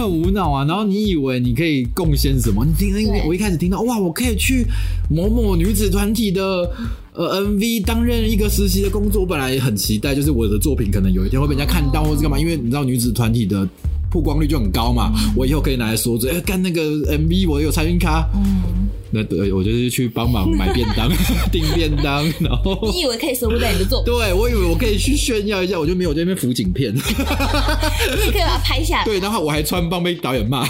[0.00, 0.64] 很无脑啊。
[0.64, 2.64] 然后你以为你可以贡献什么？
[2.64, 4.66] 你听，我一开始听到哇，我可以去
[5.08, 6.70] 某某女子团体的
[7.14, 12.38] 呃 MV 担任一个实习的工作，我本来也很期待，就是我的作品可能有一天会被人家看到，或是干嘛？
[12.38, 13.68] 因为你知道女子团体的。
[14.12, 16.82] 曝光率就很高嘛，我以后可以拿来说嘴，哎、干那个
[17.16, 21.10] MV 我有财运卡，嗯，那对我就是去帮忙买便当、
[21.50, 26.94] 订便当，然后你以为可以收不在你的作品， 对我以为我可以去炫耀一下，我就没有在那边辅警片。
[26.94, 29.04] 你也可以把它拍下来。
[29.04, 30.64] 对，然后我还穿帮被导演骂，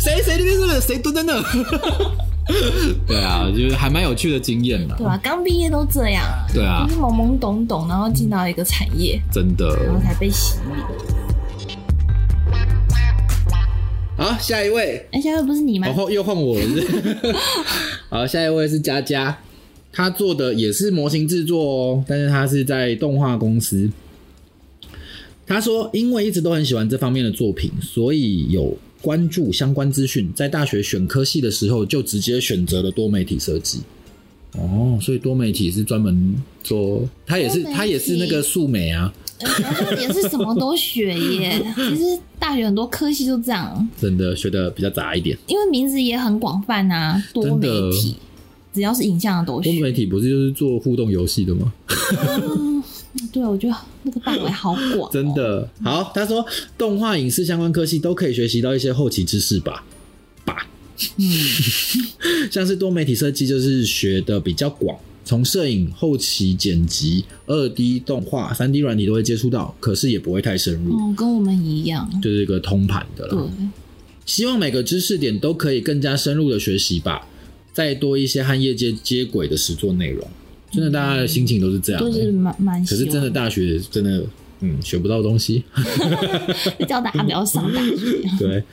[0.00, 1.42] 谁谁那边是谁蹲在那？
[3.06, 4.94] 对啊，就是还蛮有趣的经验啦。
[4.98, 5.18] 对啊？
[5.22, 9.76] 刚毕业都这样，对啊就，是懵懵懂懂，然后进到一个产业，真的。
[9.84, 11.13] 然后才被洗礼。
[14.16, 15.96] 好，下一位，哎，下一位不是你吗然？
[15.96, 17.34] 后又换我了
[18.08, 19.36] 好，下一位是佳佳，
[19.92, 23.90] 他做的也是模型制作哦，但是他是在动画公司。
[25.46, 30.32] 他说，因为一直都很喜欢这方面的作品，所以有关注相关资讯。
[30.32, 33.80] 在大学选科系的时候，就直接选择了多媒体设计。
[34.52, 41.64] 哦，所以多媒体是专门做，他也是他也是那个素美啊，呃也是什么都学耶。
[41.76, 45.36] 其实大学很多科系就这样，真的学的比较杂一点。
[45.46, 48.16] 因为名字也很广泛啊，多媒体，
[48.72, 49.72] 只要是影像的都学。
[49.72, 51.72] 多媒体不是就是做互动游戏的吗？
[53.32, 55.34] 对，我觉得那个范围好广、哦真。
[55.34, 56.44] 的好，他说
[56.76, 59.84] 动画、影视相关科系都可以学习到一些后期知识吧，
[60.44, 60.66] 吧，
[61.16, 61.24] 嗯，
[62.50, 72.08] 像是多媒体设计就是学的比较广，从摄影、后期剪辑、二 D 动画、三 D 软体都会接触到，可是也不会太深入，哦，跟我们一样。
[72.22, 73.50] 就是一个通盘的了。，
[74.26, 77.26] 希望每个知识点都可以更加深入的学习吧，
[77.72, 80.26] 再多一些和业界接轨的实作内容。
[80.70, 82.96] 真的，大家的心情都是这样的、都是蛮蛮可。
[82.96, 84.24] 是真的大学真的，
[84.64, 85.62] 嗯，学不到东西。
[86.88, 88.24] 叫大家不要上大学。
[88.40, 88.64] 对，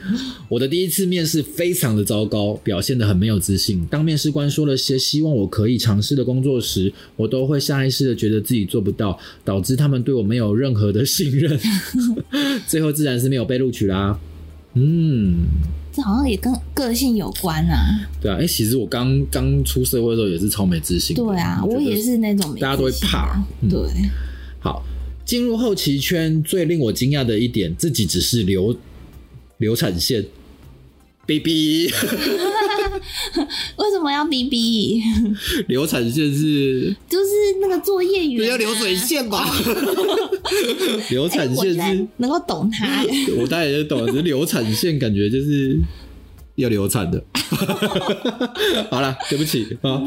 [0.48, 3.86] 我的第一次面试非常的糟糕，表现的很没有自信。
[3.90, 11.60] 当面试官说了些希望我可以尝试的工作时，我都会下意识的觉得自己做不到，导致他们对我没有任何的信任。
[12.66, 14.18] 最后自然是没有被录取啦。
[14.74, 15.40] 嗯，
[15.92, 18.08] 这好像也跟个性有关啊。
[18.22, 21.14] 对啊，哎、其实我刚刚出社会的时候也是超没自信。
[21.14, 23.80] 对啊，我也是那种没大家都会怕嗯对，
[24.62, 24.82] 好，
[25.32, 28.76] 进入后期圈最令我惊讶的一点，自己只是流
[29.60, 30.26] 流产线。
[31.26, 31.90] baby，
[33.78, 35.02] 为什么要 BB？？
[35.70, 37.30] 流产线是就是
[37.62, 39.50] 那个作业员、啊，这叫流水线吧？
[41.10, 41.30] 流哎。
[41.30, 43.06] 产线是，能够懂他，
[43.38, 45.80] 我大概也懂，只是流产线感觉就是
[46.56, 47.24] 要流产的。
[48.92, 50.04] 好了，对不起啊。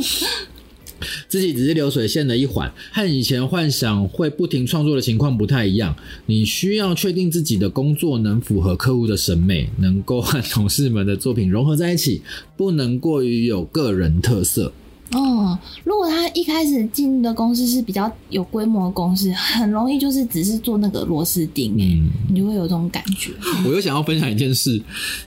[1.28, 5.94] 自己只是流水线的一环，和以前幻想会不停创作的情况不太一样。
[6.26, 12.22] 你需要确定自己的工作能符合客户的审美，能够和同事们的作品融合在一起，
[12.56, 14.72] 不能过于有个人特色。
[15.12, 23.30] 哦，如果他一开始进的公司是比较有规模的公司，很容易就是只是做那个螺丝钉，哎、嗯你就会有这种感觉。
[23.66, 24.80] 我又想要分享一件事，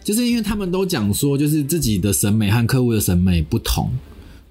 [0.04, 3.90] 就是因为他们都讲说，就是自己的审美和客户的审美不同，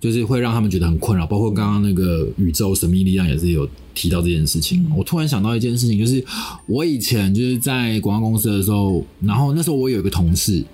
[0.01, 1.27] 就是会让他们觉得很困扰。
[1.27, 4.85] 包括刚刚那个宇宙神秘力量也是有提到这件事情。
[4.97, 6.25] 我突然想到一件事情，就是
[6.67, 10.65] 我以前就是在广告公司的时候，然后那时候我有一个同事，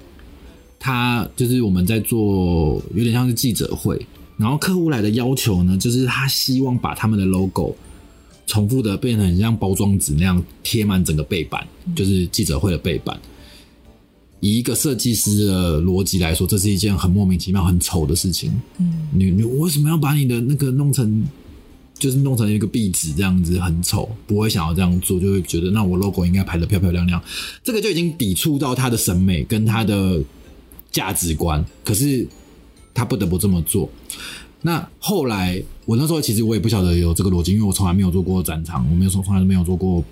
[0.78, 4.04] 他就是我们在做有点像是记者会，
[4.36, 7.76] 然后客户来的要求呢，就是他希望把他们的 logo
[8.46, 13.18] 重复的变成很像包装纸那样贴满整个背板，就是记者会的背板。
[14.42, 18.52] 以一个设计师的逻辑来说，这是一件很莫名其妙、很丑的事情。
[18.78, 21.24] 嗯，你你为什么要把你的那个弄成，
[21.96, 27.22] 就是弄成一个壁纸这样子，很丑，不会想要这样做，就会觉得那我 logo 应该排的漂漂亮亮。
[27.62, 30.20] 这个就已经抵触到他的审美跟他的
[30.90, 32.26] 价值观，可是
[32.92, 33.88] 他不得不这么做。
[34.62, 40.04] 那后来，我那时候其实我也不晓得有这个逻辑，因为我从来没有做过展场，我没有从从来都没有做过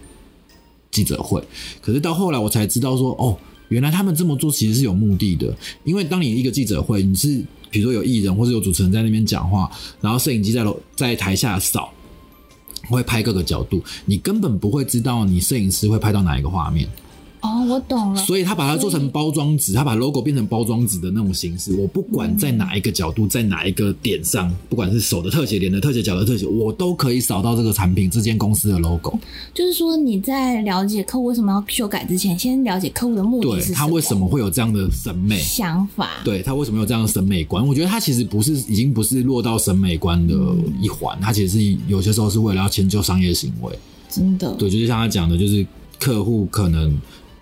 [0.93, 1.43] 记者会。
[1.83, 3.37] 可是到后来我才知道说，哦，
[3.71, 5.57] 原来他们这么做其实是有目的的。
[5.83, 9.71] 因为当你一个记者会，你是比如说有艺人或者有主持人在那边讲话，
[10.01, 11.93] 然后摄影机在楼在台下扫，
[12.89, 16.89] 会拍各个角度，你根本不会知道你摄影师会拍到哪一个画面。
[17.41, 18.25] 哦，我懂了。
[18.25, 21.75] 所以他把它做成包装纸，他把 logo 变成包装纸的那种形式。
[21.75, 29.19] 我不管在哪一个角度，在哪一个点上，不管是手的特写、脸的特写、脚的特写，我都可以扫到这个产品这间公司的 logo。
[29.55, 35.39] 就是说你在了解客户为什么要修改之前，先了解客户的目的对是什他为什么会有这样的审美？
[35.39, 36.09] 想法。
[36.25, 37.67] 对他为什么有这样的审美观？
[37.67, 40.35] 我觉得他其实不是已经不是落到审美观的
[40.81, 43.73] 一环，他其实是有些时候是为了要迁就商业行为。
[44.09, 44.53] 真的。
[44.55, 45.67] 对，就是像他讲的，就是
[45.99, 46.99] 客户可能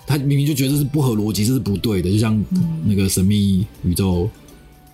[0.09, 2.43] 他明明就觉得这是不合逻辑，这是不对的，就像
[2.87, 4.29] 那个神秘宇宙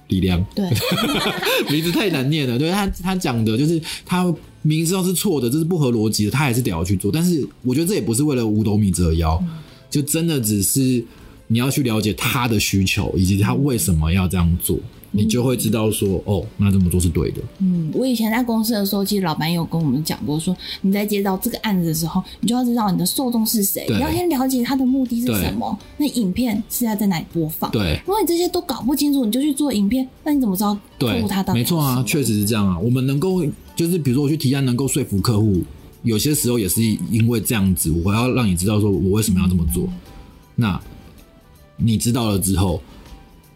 [0.08, 0.68] 力量，对，
[1.70, 2.58] 名字太难念了。
[2.58, 4.24] 对他他讲的就是他
[4.62, 7.12] 明明知道是错的，这是不合逻辑的，他还是得要去做。
[7.12, 9.40] 但是我觉得这也不是为了五斗米折腰，
[9.88, 11.04] 就真的只是
[11.46, 14.78] 你要去了解他的需求，以及他为什么要这样做，
[15.10, 17.42] 你就会知道说，哦，那这么做是对的。
[17.58, 27.70] 嗯，我以前在公司的时候，其实老板有跟我们讲过说你在接到这个案子的时候，你就要知道你的受众是谁，你要先了解他的目的是什么，那影片是要在哪里播放。
[27.70, 32.78] 对如果你这些都搞不清楚，你就去做影片，那你怎么知道客对户他到，底没错啊，确实是这样啊。
[32.78, 33.44] 我们能够
[33.76, 35.62] 就是比如说我去提案，能够说服客户，
[36.02, 39.86] 有些时候也是因为这样子，我要让你知道说我为什么要这么做。
[40.56, 40.80] 那
[41.76, 42.80] 你知道了之后，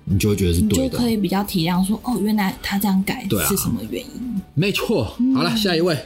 [0.04, 0.88] 你就会觉得是你就。
[0.88, 4.42] 可以比较体谅说，哦，原来他这样改是什么原因。
[4.54, 5.04] 没错。
[5.34, 5.96] 好了，下一位，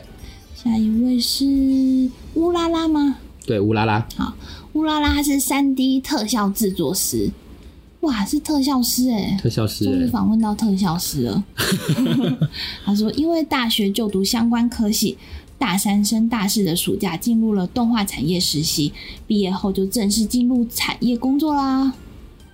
[0.54, 3.18] 下一位是乌拉拉吗？
[3.46, 4.34] 对乌拉拉，好，
[4.74, 7.30] 乌拉拉他是三 D 特效制作师，
[8.00, 11.44] 哇，是特效师哎、特效师欸，终于访问到特效师了。
[12.84, 15.18] 他说，因为大学就读相关科系，
[15.62, 18.92] 大三升大四的暑假进入了动画产业实习，
[19.28, 21.94] 毕业后就正式进入产业工作啦。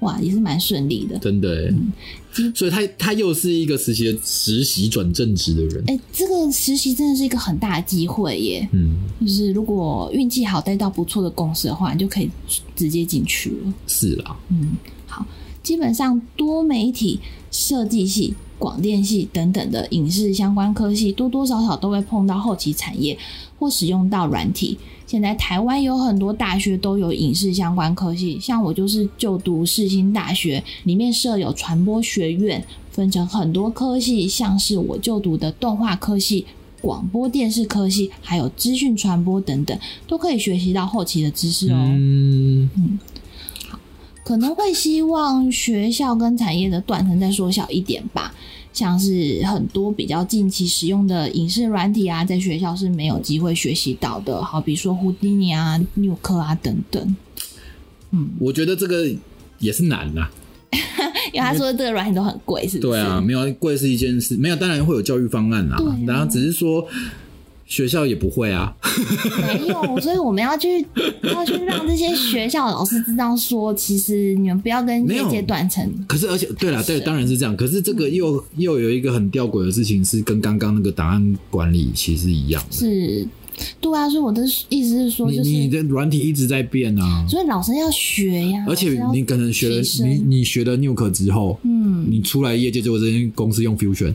[0.01, 1.19] 哇，也是蛮顺利的。
[1.19, 1.75] 真的欸。
[2.55, 5.83] 所以他他又是一个实习实习转正职的人。
[5.87, 8.69] 哎、这个实习真的是一个很大的机会耶！
[8.73, 12.29] 嗯，就是如果运气好，待到不错的公司的话，你就可以
[12.77, 13.75] 直接进去了。
[13.87, 14.77] 是啦，嗯，
[15.07, 15.27] 好，
[15.63, 17.19] 基本上多媒体
[17.51, 23.17] 设计系、广电系等等的影视相关科系，多多少少都会碰到后期产业
[23.59, 24.77] 或使用到软体。
[25.07, 36.45] 现在台湾有很多大学都有影视相关科系，像我就是就读世新大学，里面设有传播学院，分成很多科系，像是我就读的动画科系。
[36.81, 39.77] 广播电视科系，还有资讯传播等等，
[40.07, 41.77] 都可以学习到后期的知识哦。
[41.77, 42.71] 嗯，
[44.29, 48.35] 可能会希望学校跟产业的断层再缩小一点吧。
[48.75, 57.17] 像是很多比较近期使用的影视软体啊，在学校是没有机会学习到的，好比说胡迪尼啊、纽克啊等等。
[58.11, 59.11] 嗯我觉得这个
[59.61, 60.29] 也是难呐。
[61.33, 62.89] 因为他说这个软体都很贵，是不是？
[62.89, 66.87] 对啊，没有贵是一件事，没有当然会有教育方案啦啊，然后只是说
[67.69, 68.75] 学校也不会啊。
[69.47, 70.85] 没有，所以我们要去
[71.23, 75.89] 要去让这些学校老师知道说，其实你们不要跟业界断层。
[76.09, 77.57] 可是，而且对了，对，当然是这样。
[77.57, 82.77] 可是这个又又有一个很吊诡的事情，是跟刚刚那个档案管理其实一样的。
[82.77, 83.29] 是，
[83.81, 94.15] 对啊，所以我的意思是说，你就是你的软体一直在变啊，所以老师要学呀，而且你可能学了你你学了 Nuke 之后，嗯你出来业界结果这间公司用 Fusion，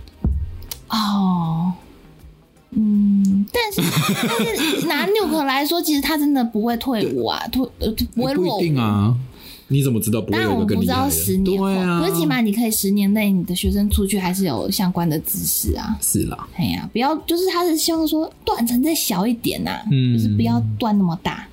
[0.90, 1.53] 哦，嗯，
[3.54, 3.82] 但是
[4.28, 8.78] 但是拿 Nuke 来说，其实他真的不会退伍啊，退呃不会落伍一定。
[8.78, 9.16] 啊。
[9.70, 11.24] 你怎么知道不会当然有一我们不知道个更厉害的？
[11.26, 15.98] 十年后，对啊，可是起码你可以十年内你的学生出去还是有相关的知识啊。
[16.02, 21.48] 是啦，哎呀，不要，就是他是希望说断层再小一点呐、嗯就是不要断那么大。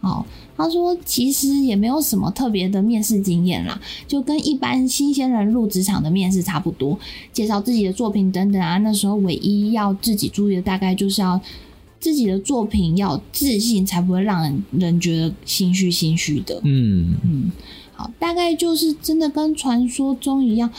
[0.00, 6.98] 好，他说其实也没有什么特别的面试经验啦，就跟一般新鲜人入职场的面试差不多，
[7.32, 8.78] 介绍自己的作品等等啊。
[8.78, 11.40] 那时候唯一要自己注意的，大概就是要
[11.98, 16.60] 自己的作品要自信，才不会让人人觉得心虚心虚的。
[16.64, 17.50] 嗯，嗯，
[17.92, 20.70] 好，大概就是真的跟传说中一样。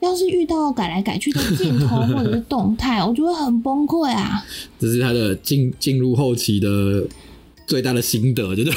[0.00, 4.44] 要是遇到改来改去的镜头或者是动态，我就会很崩溃啊！
[4.78, 7.08] 这是他的进进入后期的
[7.66, 8.74] 最大的心得，对不对？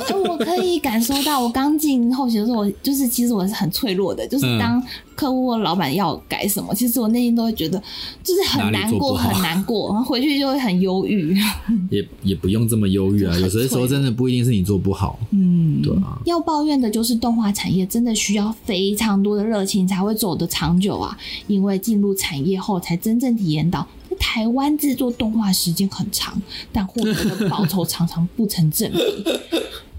[0.08, 4.82] 哎，我可以感受到，我刚进后期的时候，我就是其实我是很脆弱的，就是嗯当
[5.14, 7.82] 客户或老板要改什么，其实我内心都会觉得
[8.24, 11.36] 就是很难过，很难过，然后回去就会很忧郁。
[11.90, 21.16] 也也不用这么忧郁啊，有些时候真的不一定是你做不好，嗯，对啊，要抱怨的就是动画产业真的需要非常多的热情才会走得长久啊！
[21.46, 29.00] 因为进入产业后才真正体验到，在台湾制作动画时间很长，但获得的报酬常常不成正比。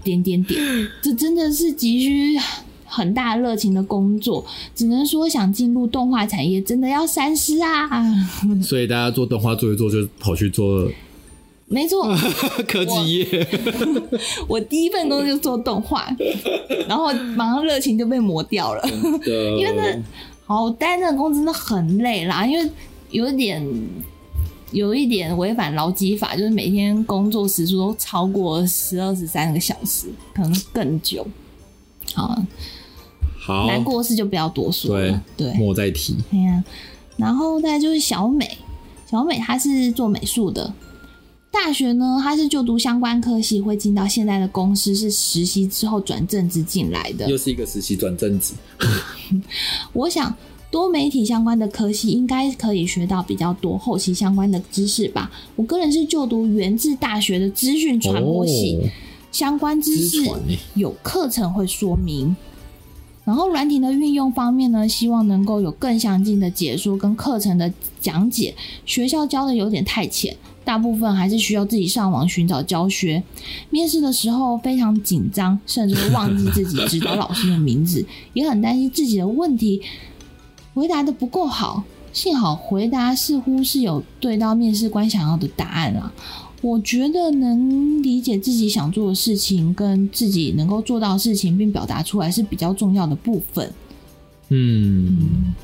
[0.02, 0.58] 点点点，
[1.02, 2.38] 这真的是急需
[2.86, 7.88] 很大热情的工作，只能说想进入动画产业真的要三思啊！
[8.62, 10.90] 所以大家做动画做一做就跑去做
[11.66, 12.14] 没错，
[12.68, 13.48] 科技业，
[14.48, 16.06] 我第一份工作就做动画，
[16.88, 18.82] 然后马上热情就被磨掉了。
[19.58, 20.02] 因为那
[20.44, 22.70] 好，但那个工真的很累啦，因为
[23.10, 23.64] 有一点
[24.72, 31.26] 有一点违反劳基法，就是每天工作时数都超过十二十三个小时，可能更久。
[32.14, 32.42] 好，
[33.38, 35.22] 好难过的事就不要多说对了。
[35.36, 36.64] 对，莫再提，哎呀、
[37.16, 38.58] 然后再就是小美，
[39.08, 40.72] 小美她是做美术的，
[41.50, 47.28] 大学呢，她是就读相关科系，会进到现在的公司是实习之后转正职进来的。
[47.30, 48.54] 又是一个实习转正职。
[49.92, 50.34] 我想
[50.72, 55.30] 多媒体相关的科系应该可以学到比较多后期相关的知识吧。
[55.54, 58.88] 我个人是就读源自大学的资讯传播系，哦
[59.30, 60.30] 相关知识
[60.74, 62.34] 有课程会说明。
[63.24, 68.54] 然后软体的运用方面呢，希望能够有更详尽的解说跟课程的讲解。
[68.84, 73.22] 学校教的有点太浅，大部分还是需要自己上网寻找教学。
[73.70, 79.80] 面试的时候非常紧张，甚至会忘记自己指导老师的名字，也很担心自己的问题
[80.74, 81.84] 回答的不够好。
[82.12, 86.12] 幸好回答似乎是有对到面试官想要的答案啊。
[86.60, 93.72] 我觉得能理解自己想做的事情，跟自己能够做到的事情，并表达出来是比较重要的部分。
[94.50, 95.54] 嗯，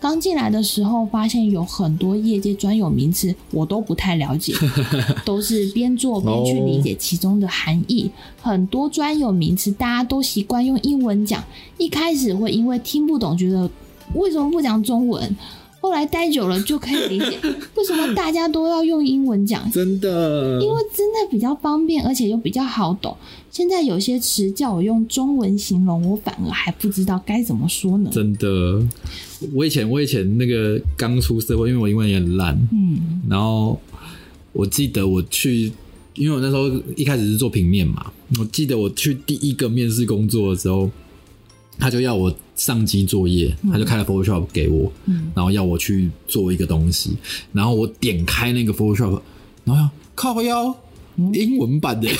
[0.00, 4.52] 刚进来的时候，发现有很多业界专有名词我都不太了解，
[5.24, 8.10] 都是边做边去理解其中的含义。
[8.40, 11.44] 很多专有名词大家都习惯用英文讲，
[11.76, 13.70] 一开始会因为听不懂，觉得
[14.14, 15.36] 为什么不讲中文？
[15.80, 17.36] 后来待久了就可以理解
[17.74, 23.16] 为什么大家都要用英文讲，真的，因为真的比较方便，而且又比较好懂。
[23.50, 28.08] 现在有些词叫我用中文形容，我反而还不知道该怎么说呢。
[28.12, 28.80] 真的，
[29.52, 33.80] 我以前我以前那个刚出社会，因为我英文也很烂，嗯，然后
[34.52, 35.72] 我记得我去，
[36.14, 40.88] 因为我那时候一开始是做平面嘛，我记得我去第一个面试工作的时候，
[41.76, 47.16] 他就要我上机作业，他就开了 Photoshop 给我，嗯然后要我去做一个东西，
[47.52, 49.20] 然后我点开那个 Photoshop，
[49.64, 50.72] 然后靠腰
[51.32, 52.08] 英文版的。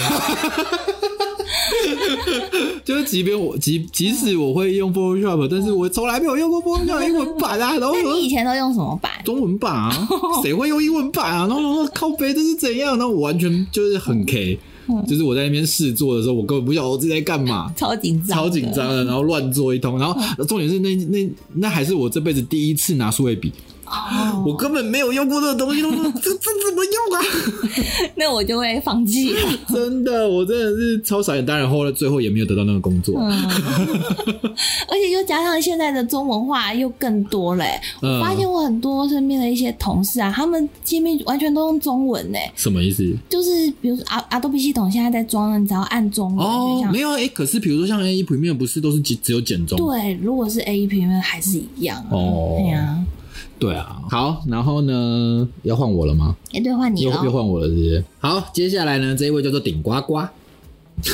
[2.84, 7.78] 就是即便我即即使我会用 Photoshop，但是我从来没有用过 Photoshop 英文版啊。
[7.78, 9.12] 然后你以前都用什么版？
[9.25, 10.08] 中文版啊，
[10.42, 11.46] 谁会用英文版啊？
[11.46, 12.99] 然后我说靠背这是怎样？
[12.99, 14.58] 然后我完全就是很 K，、
[14.88, 17.72] 嗯就是我在那边试做的时候，我根本不晓得我自己在干嘛。
[17.76, 18.88] 超紧张，超紧张。
[18.88, 23.52] 的，然后乱做一通，然后重点是那那那还是我这辈子第一次拿数位笔，
[23.92, 25.82] 哦，我根本没有用过这个东西，
[26.22, 27.20] 这这怎么用啊？
[28.16, 29.40] 那我就会放弃了。
[29.68, 31.44] 真的，我真的是超傻眼。
[31.44, 33.30] 当然后来最后也没有得到那个工作，嗯，
[34.88, 43.04] 而且又加上现在的中文化又更多嘞、嗯我发现我很多身边的一些同事啊，他们界面完全都用中文呢、什么意思？
[43.28, 49.76] 就是比如说阿 Adobe 系统现在在装了，你只要按中哦，没有哎、可是比如说像 A 一 Premiere 不是都是只只有简中？
[49.78, 52.08] 对，如果是 A E 平面还是一样、啊。
[52.12, 52.99] 哦对呀、
[53.62, 54.02] 对啊。
[54.11, 56.35] 好，然后呢，要换我了吗？
[56.52, 57.31] 哎、对，换你又又了。
[57.31, 58.04] 换我了，是不是？
[58.19, 60.21] 好，接下来呢，这一位叫做顶呱呱，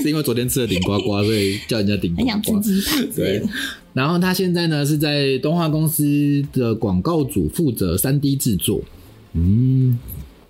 [0.00, 2.60] 是因为昨天吃了顶呱呱，所以叫人家顶呱很想吃呱。
[2.60, 3.42] 鸡排对。，
[3.94, 6.04] 然后他现在呢是在动画公司
[6.52, 8.80] 的广告组负责三 D 制作，
[9.32, 9.98] 嗯，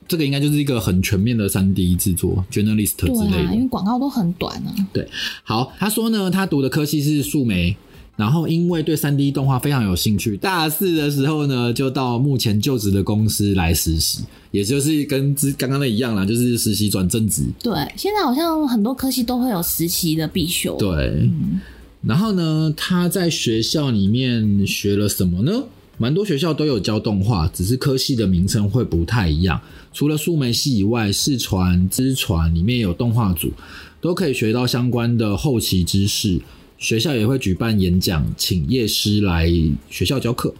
[0.07, 3.63] 这个应该就是一个很全面的三 D 制作，journalist 之对类啊，因的。
[3.63, 4.75] 为广告都很短啊。
[4.93, 5.09] 对，
[5.45, 7.75] 好，他说呢，他读的科系是数媒。
[8.19, 17.45] 然后，因为对三 D 动画非常有兴趣，大四的时候呢，就到目前就职的公司来实习，也就是跟之刚刚的一样啦，就是实习转正职。
[17.63, 20.77] 对，现在好像很多科系都会有实习的必修。
[20.79, 20.91] 对，
[21.23, 21.61] 嗯
[22.03, 25.53] 然后呢，他在学校里面学了什么呢？
[25.97, 29.61] 蛮多学校都有教动画，只是科系的名称会不太一样。
[29.93, 33.53] 除了数媒系以外，视传、资传里面有动画组，
[34.01, 36.41] 都可以学到相关的后期知识。
[36.79, 39.51] 学校也会举办演讲，请业师来
[39.91, 40.55] 学校教课。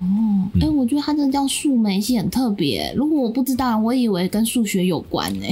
[0.00, 0.06] 哦，
[0.60, 2.92] 哎、我觉得他这个叫数媒系很特别。
[2.94, 5.46] 如果我不知道，我以为跟数学有关呢。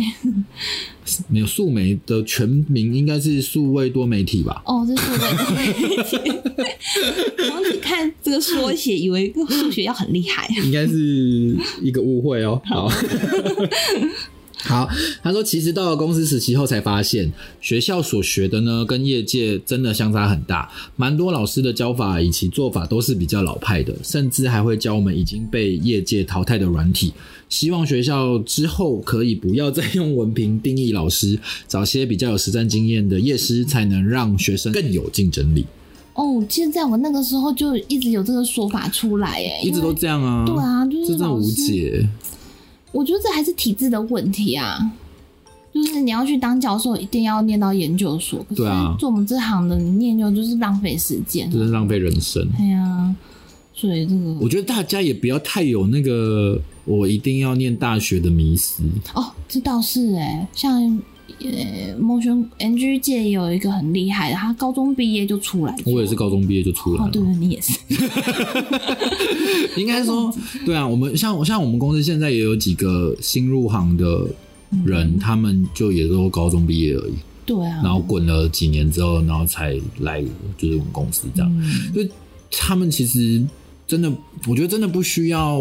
[1.29, 4.63] 没有数媒的全名应该是数位多媒体吧？
[4.67, 6.17] 哦，是数位多媒体。
[7.55, 10.47] 我只看这个缩写，以为数学要很厉害。
[10.63, 12.61] 应该是一个误会哦。
[12.67, 12.91] 好，
[14.65, 14.89] 好，
[15.23, 27.13] 他说其实到了公司实习后才发现，学校所学的呢跟业界真的相差很大，蛮多老师的教法以及做法都是比较老派的，甚至还会教我们已经被业界淘汰的软体。
[27.49, 35.67] 希望学校之后可以不要再用文凭定义老师，找些比较有实战经验的业师，才能让学生更有竞争力。
[36.15, 42.09] 哦，其实在我那个时候就一直有这个说法出来，哎，一直都这样啊，对啊，就是这真的无解。
[42.93, 44.79] 我觉得这还是体制的问题啊。
[45.75, 48.41] 就是你要去当教授，一定要念到研究所。
[48.47, 51.51] 可是对啊做我们这行的，你念就就是浪费时间。
[51.51, 52.47] 就是浪费人生。
[52.59, 53.17] 对啊，
[53.73, 58.83] 所以这个我觉得大家也不要太有那个我一定要念大学的迷思。
[59.15, 61.01] 哦，这倒是哎，像
[61.41, 65.77] 呃，motion NG 界也有一个很厉害的，他高中毕业就出来。
[65.87, 67.11] 我也是高中毕业就出来哦，了。
[67.11, 67.79] 对对，你也是。
[69.81, 70.33] 应该说，
[70.67, 74.27] 对啊，我们像像我们公司现在也有几个新入行的
[74.85, 77.15] 人，他们就也都高中毕业而已，
[77.47, 80.23] 对啊，然后滚了几年之后，然后才来
[80.59, 81.51] 就是我们公司这样。
[81.59, 82.03] 嗯，就
[82.51, 83.43] 他们其实
[83.87, 84.13] 真的，
[84.47, 85.61] 我觉得真的不需要，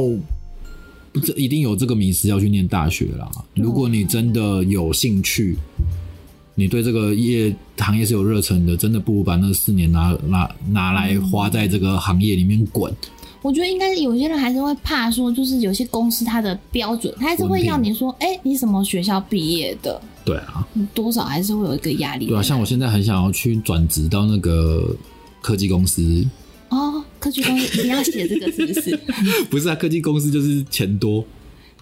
[1.12, 3.30] 不这一定有这个迷思要去念大学啦。
[3.56, 5.58] 如果你真的有兴趣，
[6.56, 12.94] 你对这个业行业是有热忱的，真的不如把那四年拿拿拿来花在这个行业里面滚。
[13.42, 22.28] 我觉得应该有些人还是会怕说，就是有些公司它的标准，它还是会要你说，哎、你什么学校毕业的，对啊，多少还是会有一个压力。
[22.28, 24.96] 对啊，像我现在很想要去转职到那个
[25.42, 26.24] 科技公司，
[26.70, 29.00] 哦，科技公司你要写这个是不是？
[29.50, 31.24] 不是啊，科技公司就是钱多，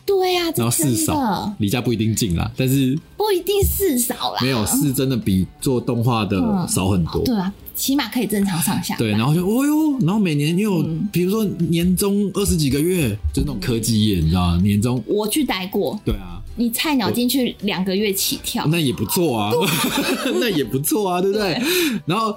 [0.06, 4.40] 对呀、啊，然后事少的，离家不一定近啦，但是不一定事少啦。
[4.42, 7.24] 没有事真的比做动画的嗯少很多。
[7.24, 8.98] 对啊，起码可以正常上下班。
[9.00, 14.62] 对，然后就哦哟，然后每年又比如说年终二十几个月，就那种科技业，你知道吗？
[14.62, 19.52] 年终，我去待过，对啊，你菜鸟进去两个月起跳，那也不错啊，
[20.42, 21.62] 那也不错啊，对不对？
[22.06, 22.36] 然后，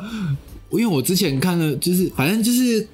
[0.73, 2.87] 因为我之前看了，就是反正就是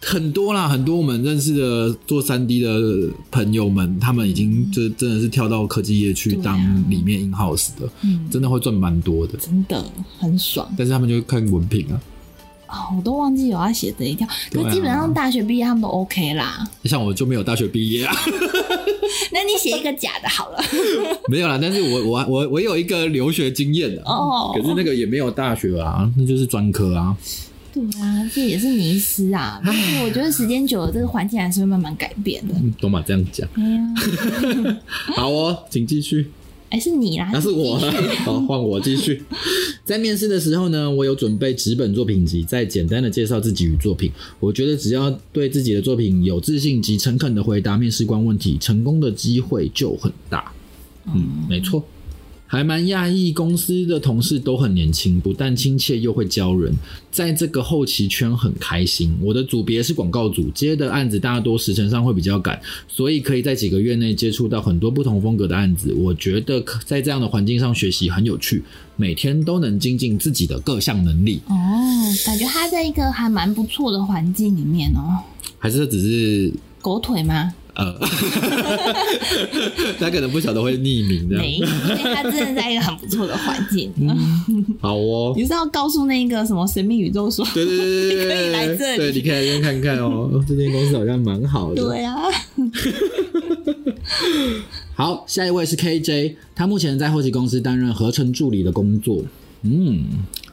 [0.00, 6.58] 很多啦，很多我们认识的做三 D 的朋友们，他们已经就真的是跳到科技业去当
[6.90, 9.36] 里面 in house 的，嗯，真的会赚蛮多的。
[9.38, 9.84] 真的
[10.18, 10.68] 很爽。
[10.76, 12.00] 但是他们就看文凭啊，
[12.68, 14.68] 哦，我都忘记有要写这一条，可对啊。
[14.68, 16.68] 是基本上大学毕业他们都 OK 啦。
[16.84, 18.14] 像我就没有大学毕业啊。
[19.32, 20.62] 那你写一个假的好了。
[21.28, 27.16] 没有啦，但是我我我我有一个留学经验的哦可是那个也没有大学啊，那就是专科啊。
[27.72, 29.60] 对啊，这也是迷失啊。
[29.64, 32.54] 但是我觉得时间久了，这个环境还是会慢慢改变的。
[32.54, 33.02] 嗯懂吗？
[33.06, 34.80] 这样讲，哎呀，
[35.14, 36.30] 好哦，请继续。
[36.68, 37.78] 哎，是你啦，那是我
[38.24, 39.22] 好，换我继续。
[39.84, 44.10] 在面试的时候呢，我有准备纸本作品集，再简单的介绍自己与作品。
[44.40, 50.52] 我觉得只要对自己的作品有自信及诚恳的回答面试官问题，成功的机会就很大。
[51.06, 51.84] 嗯，没错。
[52.46, 56.72] 还蛮讶异，公司的同事都很年轻，不但亲切又会教人，
[57.10, 59.12] 在这个后期圈很开心。
[59.20, 65.92] 我的组别是广告组，接的案子大多时程上会比较赶，所以可以在几个月内接触到很多不同风格的案子。
[65.94, 68.62] 我觉得可在这样的环境上学习很有趣，
[68.94, 71.40] 每天都能精进自己的各项能力。
[71.48, 71.54] 哦，
[72.24, 75.18] 感觉他在一个还蛮不错的环境里面哦。
[75.58, 77.52] 还是只是狗腿吗？
[77.76, 77.94] 呃，
[80.00, 81.98] 他可能不晓得会匿名这没有，样。
[81.98, 83.92] 因为他真的在一个很不错的环境。
[84.80, 87.46] 好哦，你是要告诉那个什么神秘宇宙说？
[87.52, 87.76] 对对
[88.16, 90.30] 对可以来这里对，你可以来这边看看哦。
[90.48, 91.82] 这间公司好像蛮好的。
[91.82, 92.16] 对啊，
[94.94, 99.22] 好，下一位是 KJ，他目前在后期公司担任合成助理的工作。
[99.68, 100.04] 嗯，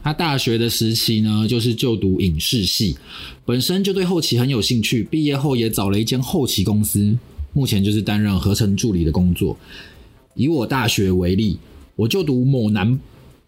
[0.01, 2.97] 他大学的时期呢，就是就读影视系，
[3.45, 7.17] 本身就对后期很有兴趣，毕业后也找了一间后期公司，
[7.53, 9.57] 目前就是担任合成助理的工作。
[10.35, 11.57] 以我大学为例，
[11.95, 12.99] 我就读某南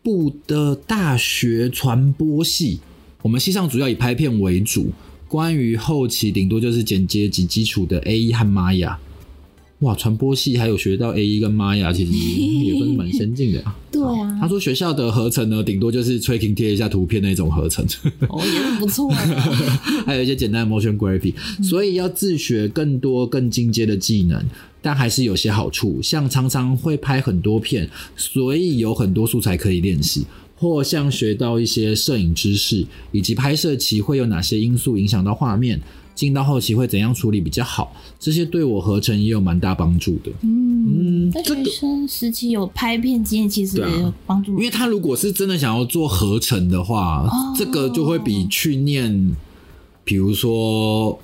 [0.04, 2.80] 部的大学传播系，
[3.24, 4.92] 我们系上主要以拍片为主，
[5.28, 9.00] 关于后期顶多就是剪接及基础的 A E 和玛雅。
[9.80, 13.76] 哇，传播系还有学到 A E 跟玛雅，其实也算是蛮先进的呀。
[13.92, 17.86] 对啊他，说学校的合成呢，顶多就是 tracking 贴一下图片那种合成，
[18.30, 19.18] 哦，也是不错的。
[20.06, 24.44] 还有一些简单的 motion graphic，所以要自学更多更进阶的技能，
[24.82, 30.26] 但还是有些好处，像常常会拍很多片，所以有很多素材可以练习。
[30.58, 35.80] 或像学到一些摄影知识，以及拍摄期会有哪些因素影响到画面，
[36.16, 40.32] 进到后期会怎样处理比较好，这些对我合成也有蛮大帮助的。
[40.42, 44.54] 嗯，在这个学生时期有拍片经验，其实也有帮助。
[44.58, 49.36] 因为他如果是真的想要做合成的话，哦这个就会比去念，
[50.06, 51.20] 比如说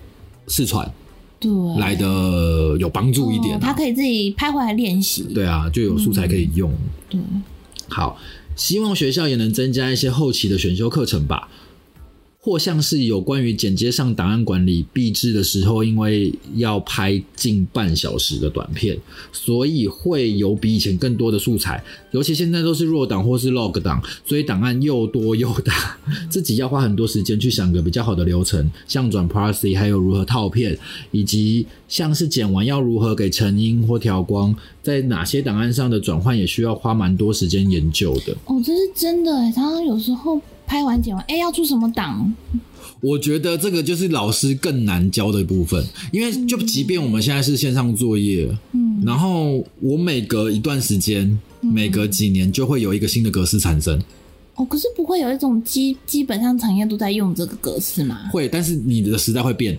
[0.48, 0.94] 四传
[1.40, 1.50] 对
[1.80, 5.24] 来的有帮助一点、啊哦他可以自己拍回来练习。
[5.34, 6.70] 对啊，就有素材可以用。
[7.10, 7.18] 对，
[7.88, 8.18] 好，
[8.58, 11.48] 希望学校也能增加一些后期的选修课程吧。
[12.44, 18.98] 或像是有关于剪接上档案管理，毕制的时候，因为要拍近半小时的短片，
[19.32, 21.84] 所以会有比以前更多的素材。
[22.10, 26.00] 尤其现在都是弱档或是 log 档，所以档案又多又大，
[26.32, 30.76] 自己要花很多时间去想个比较好的流程，像转 Parse，还有如何套片，
[31.12, 38.36] 以及像是剪完要如何给成音或调光，在哪些档案上的转换也需要花蛮多时间研究的。
[38.46, 39.52] 哦，这是真的哎。
[39.52, 42.34] 常常有时候拍完剪完，哎，要出什么档？
[43.02, 54.02] 我觉得这个就是老师更难教的部分，因为就即便我们现在是线上作业，嗯，然后我每隔一段时间每隔几年就会有一个新的格式产生。
[54.56, 58.30] 哦，可是不会有一种基基本上产业都在用这个格式吗？
[58.32, 59.78] 会，但是你的时代会变，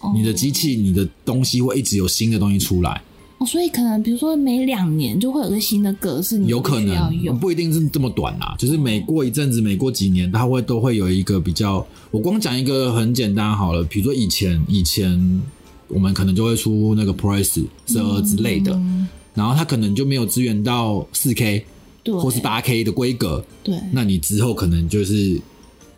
[0.00, 3.02] 哦你的机器、你的东西会一直有新的东西出来，
[3.40, 7.38] 哦，所以可能比如说每两年就会有个新的格式，你有可能。
[7.40, 11.84] 不一定是这么短啦，就是每过一阵子，每过几年，它会都会有一个比较。
[12.10, 15.42] 我光讲一个很简单好了，比如说以前以前
[15.88, 21.64] 我们可能就会出那个 Price 十二之类的，嗯然后它可能就没有支援到四 K，
[22.04, 25.40] 或是八 K 的规格，对，那你之后可能就是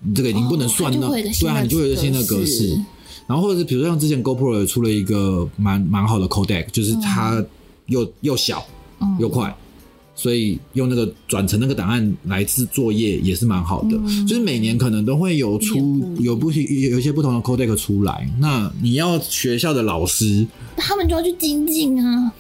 [0.00, 2.78] 你这个已经不能算了，对啊，你就会有一个新的格式。
[3.32, 7.42] 然后或者是比如说像之前 GoPro 也出了一个蛮蛮好的 codec，就是它
[7.86, 8.62] 又、又小
[9.00, 9.56] 嗯又快，
[10.14, 13.98] 所以用那个转成那个档案来制作业也是蛮好的。
[14.28, 20.46] 就是每年可能都会有出有不有有一些不同的 codec 出来，那你要学校的老师。
[20.76, 22.30] 他们就要去精进啊。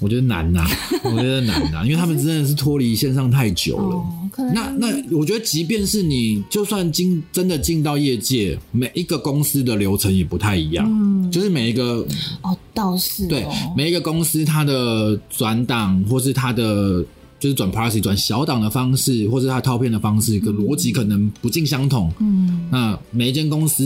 [0.00, 0.64] 我觉得难呐、
[1.04, 3.96] 我觉得难呐、因为他们真的是脱离线上太久了。
[3.96, 4.06] 哦，
[4.54, 12.06] 那那我觉得，即便是你就算进真的进到业界，每一个公司的流程也不太一样，嗯就是每一个
[12.42, 17.04] 哦倒是对哦每一个公司它的转档或是它的
[17.38, 22.12] 就是转 Parsi 转小档的方式，或者他套片的方式跟逻辑可能不尽相同。
[22.20, 23.84] 嗯那每一间公司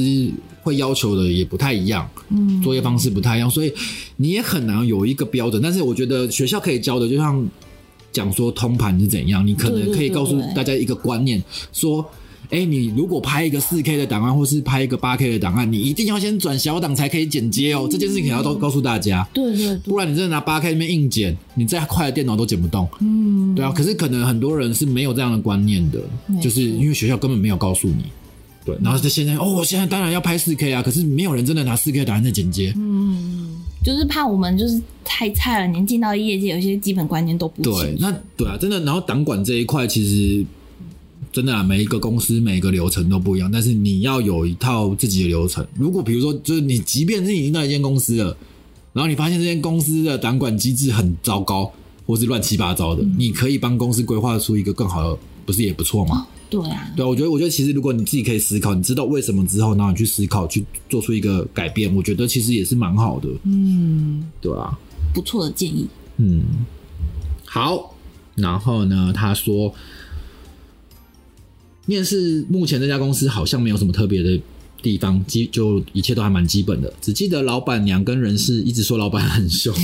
[0.62, 3.73] 会要求的也不太一样，嗯作业方式不太一样，所以
[4.17, 5.61] 你也很难有一个标准。
[5.62, 7.47] 但是我觉得学校可以教的，就像
[8.11, 12.05] 讲说通盘是怎样，你可能可以告诉大家一个观念，说。
[12.53, 17.88] 哎，你如果拍一个四 K 的档案，或是拍一个八 K 的档案，你一定要先转小档才可以剪接哦。
[17.91, 22.87] 这件事情也要都告诉大家，对对对，不然你真的拿八 K 那边硬剪，你再快的电脑都剪不动。
[23.01, 26.01] 嗯对啊，可是可能很多人是没有这样的观念的
[26.43, 28.05] 就是因为学校根本没有告诉你。
[28.67, 32.73] 对，然后在现在哦，我现在当然要拍四 K 啊，可是没有人真的拿四 K 档案在剪接。
[32.77, 37.97] 嗯就是怕我们就是太菜了，连进到业界有一些基本观念都不对。
[37.99, 40.47] 那对啊，真的，然后档管这一块其实
[41.33, 45.66] 真的啊，每一个公司每一个流程都不一样，但是你要有一套自己的流程。
[45.75, 48.37] 如果比如说，就是你即便是已经到一间公司了，
[48.92, 51.73] 然后你发现这间公司的档管机制很糟糕，
[52.07, 56.27] 或是乱七八糟的，你可以帮公司规划出一个更好的，不是也不错吗？
[56.51, 64.79] 对啊，对啊，我觉得，我觉得其实如果你自己可以思考，你知道为什么之后，然后你去思考，去做出一个改变，我觉得其实也是蛮好的，嗯，对啊，
[65.14, 65.88] 不错的建议。
[66.18, 66.42] 嗯，
[67.47, 67.97] 好，
[68.35, 69.75] 然后呢，他说，
[71.87, 74.40] 面试目前这家公司好像没有什么特别的
[74.81, 79.75] 地方，基就一切都还蛮基本的，只记得老板娘跟人事一直说老板很凶，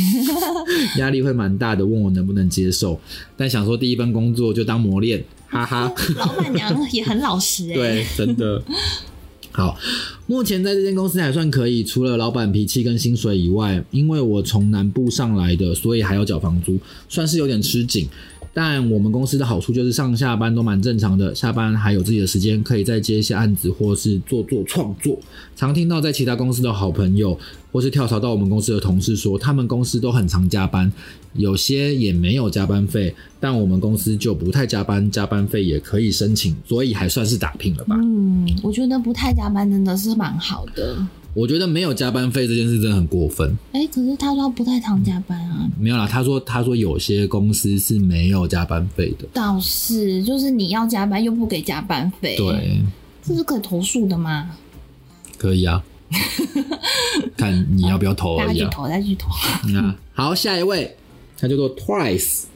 [0.99, 3.01] 压力会蛮大的，问我能不能接受，
[3.37, 5.93] 但想说第一份工作就当磨练，哈哈。
[6.17, 8.63] 老板娘也很老实哎、对，真的。
[9.51, 9.77] 好，
[10.27, 18.09] 目前在这间公司还算可以，除了老板脾气跟薪水以外，因为我从南部上来的，所以还要缴房租，算是有点吃紧。
[18.53, 25.19] 但我们公司的好处就是上下班都蛮正常的，下班还有自己的时间，可以再接一些案子或是做做创作。
[25.55, 27.39] 常听到在其他公司的好朋友
[27.71, 30.91] 或是跳槽到我们公司的同事说，他们公司都很常加班，
[31.35, 37.97] 有些也没有加班费，但我们公司就不太加班，加班费也可以申请，所以还算是打拼了吧。
[38.03, 40.97] 嗯，我觉得不太加班真的是蛮好的。
[41.39, 43.57] 我觉得没有加班费这件事真的很过分。
[43.71, 49.25] 哎、可是他说他不太常加班啊，没有啦，他说他说有些公司是没有加班费的。
[49.33, 52.81] 倒是就是你要加班又不给加班费，，对，
[53.23, 54.51] 这是可以投诉的吗？
[55.37, 55.81] 可以啊，
[57.39, 58.65] 看你要不要投而已啊。
[58.65, 59.29] 大家去投，再去投。
[59.69, 60.97] 嗯啊，好，下一位，
[61.39, 62.47] 他叫做 Twice，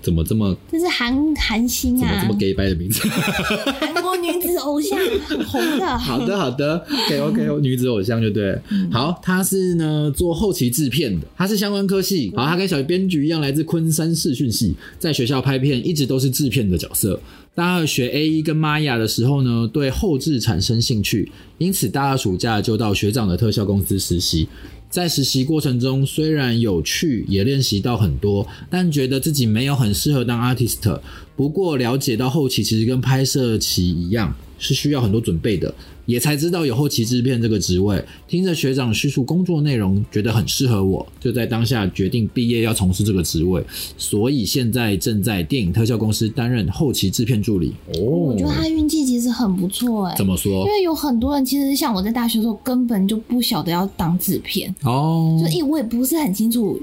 [0.00, 3.06] 怎么这么这是韩韩星啊怎么这么，gay 白的名字？
[4.22, 5.98] 女子偶像很 红的。
[5.98, 8.62] 好的，好的，OK OK，女子偶像就对了。
[8.90, 12.32] 好，她是呢做后期制片的，她是相关科系。
[12.36, 17.20] 好，她跟小编剧一样，来自昆山视讯系，在学校拍片一直都是制片的角色。
[17.54, 24.48] 大二学 A 一跟玛雅的时候呢，对后置产生兴趣，因此大二暑假就到学长的特效公司实习。
[24.92, 31.00] 在实习过程中，虽然有趣，也练习到很多，但觉得自己没有很适合当 artist。
[31.34, 35.74] 不过了解到后期其实跟拍摄期一样，是需要很多准备的，
[36.06, 38.02] 也才知道有后期制片这个职位。
[38.28, 43.60] 听着学长叙述工作内容，觉得很适合我，就在当下决定毕业要从事这个职位。
[43.98, 47.72] 所以现在正在电影特效公司担任后期制片助理。
[47.96, 50.72] 哦，我觉得他运气其实很不错哎、怎么说因？
[50.72, 56.80] 为有很多人其实像我在大学的时候根本就不晓得要当制片，哦所以我也不是很清楚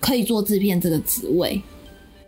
[0.00, 1.62] 可以做制片这个职位，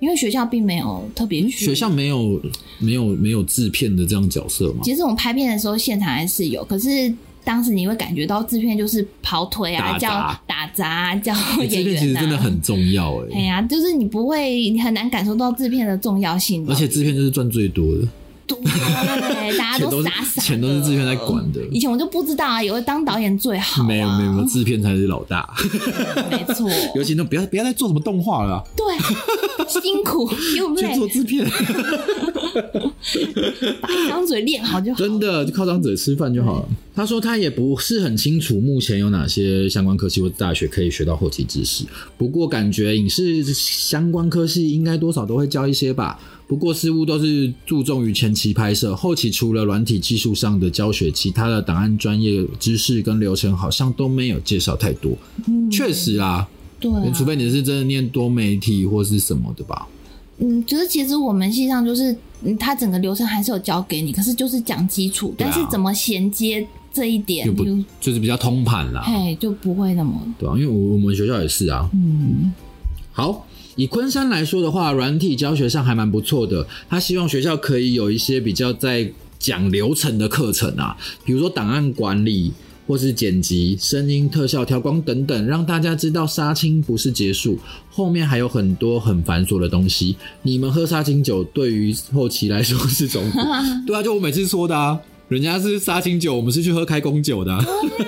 [0.00, 2.40] 因为学校并没有特别去学校没有
[2.78, 4.80] 没有没有制片的这样角色嘛？
[4.82, 7.12] 其实我们拍片的时候，现场还是有，可是
[7.44, 10.08] 当时你会感觉到制片就是跑腿啊，叫
[10.46, 11.32] 打杂啊，叫
[11.62, 18.06] 演员其实真的很重要哎、哎呀，就是你不会，你很难感受到制片的重要性，而且制片就是赚最多的，
[18.48, 21.60] 对，大家都傻傻的，钱都是制片在管的。
[21.70, 25.48] 以前我就不知道啊，以为当导演最好、啊，没有没有，制片才是老大。
[26.30, 28.84] 没错，尤其那不要不要再做什么动画了啊、对，
[29.68, 31.46] 辛苦又去累，做制片，
[33.80, 34.98] 把一张嘴练好就好。
[34.98, 36.68] 真的就靠张嘴吃饭就好了。
[36.94, 41.84] 他说他也不是很清楚目前有哪些相关科系或大学可以学到后期知识，
[42.16, 46.18] 不过感觉影视相关科系应该多少都会教一些吧。
[46.48, 55.12] 不过似乎都是注重于前期拍摄，后期除了软体技术上的教学，其他的档案专业知识跟流程好像都没有介绍太多。
[55.46, 56.48] 嗯，确实啦，
[56.80, 59.86] 对、啊，除非你是真的念多媒体或是什么的吧。
[60.38, 71.88] 嗯，就是其实我们系上就是，嗯，它整个流程还是有教给你，可是就是讲基础，啊但是怎么衔接这一点就不就就是比较通盘啦，嘿就不会那么，对啊，因为我我们学校也是啊。
[71.92, 72.52] 嗯，
[73.12, 73.46] 好，
[73.76, 76.66] 以昆山来说的话，软体教学上还蛮不错的。
[76.88, 82.52] 他希望学校可以有一些比较在讲流程的课程啊，比如说档案管理。
[82.88, 87.58] 或是剪辑、声音特效、调光等等，让大家知道杀青不是结束，
[87.90, 90.16] 后面还有很多很繁琐的东西。
[90.42, 93.38] 你们喝杀青酒对于后期来说是种苦，
[93.86, 94.98] 对啊，就我每次说的啊，
[95.28, 97.62] 人家是杀青酒，我们是去喝开工酒的啊、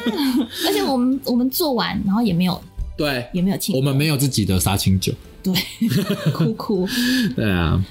[0.67, 2.59] 而且我们我们做完，然后也没有
[2.97, 5.13] 对，也没有庆，我们没有自己的杀青酒。
[5.43, 5.55] 对，
[6.33, 6.89] 哭哭，
[7.37, 7.85] 对啊，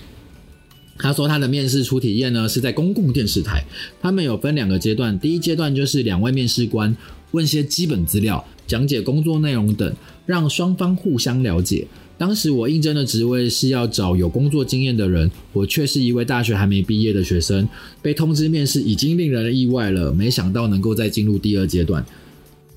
[0.99, 3.65] 他说他的面试初体验呢是在公共电视台，
[4.01, 6.95] 他们有分两个阶段，第一阶段就是两位面试官
[7.31, 9.91] 问些基本资料，讲解工作内容等，
[10.25, 11.87] 让双方互相了解。
[12.17, 17.65] 当时我应征的职位是要找有工作经验的人，我却是一位大学还没毕业的学生，
[18.01, 22.05] 被通知面试已经令人意外了，没想到能够再进入第二阶段。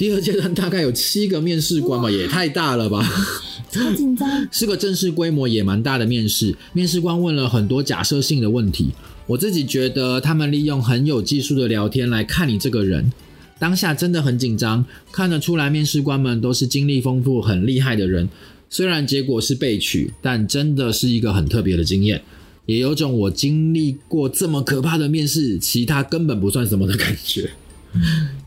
[0.02, 3.08] 第二阶段大概有七个面试官吧，也太大了吧！
[3.70, 8.90] 超紧张，是个正式规模也蛮大的面试，面试官问了很多假设性的问题。
[9.28, 13.12] 我自己觉得他们利用很有技术的聊天来看你这个人，
[13.60, 18.28] 当下真的很紧张，看得出来面试官们都是经历丰富、很厉害的人。
[18.68, 22.20] 虽然结果是被取，但真的是一个很特别的经验，
[22.66, 27.52] 也有种我经历过这么可怕的面试，其他根本不算什么的感觉。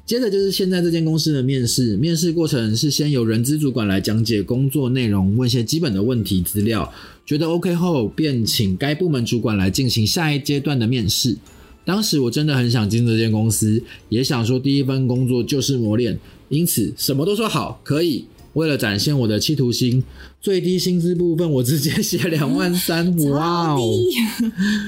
[0.05, 6.93] 接着就是现在这间公司的面试，面试过程是先由人资主管来讲解工作内容，问些基本的问题资料，
[7.25, 11.35] 觉得 OK 后，便请该部门主管来进行下一阶段的面试。
[11.83, 18.25] 当时我真的很想进这间公司，也想说第一份工作就是磨练，因此什么都说好，可以。
[18.53, 20.01] 为了展现我的企图心，
[20.39, 23.89] 最低薪资部分我直接写两万三， 哇哦！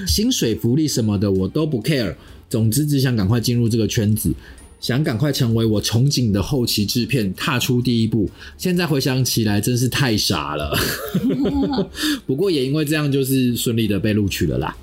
[0.07, 2.15] 薪水、福利什么的我都不 care，
[2.49, 4.31] 总之只想赶快进入这个圈子，
[4.79, 8.29] 想赶快成为我憧憬的后期制片，踏出第一步。
[8.57, 10.77] 现在回想起来真是太傻了，
[12.25, 14.75] 不过也因为这样，就是顺利的被录取了啦。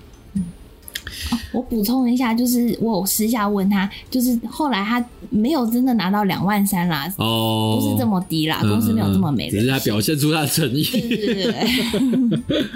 [1.55, 10.83] 我补充一下，就是我有私下问他，就是后来他没有真的拿到两万三啦，哦，不是这么低啦，公司没有这么没人只是他表现出他的诚意。
[10.83, 12.67] 对对对对，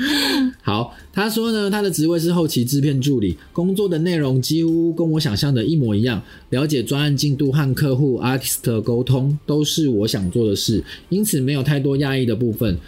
[0.63, 12.79] 好，他说呢，他的职位是后期制片助理，工作的内容几乎跟我想象的一模一样，了解专案进度和客户 artist 沟通都是我想做的事，因此没有太多压抑的部分。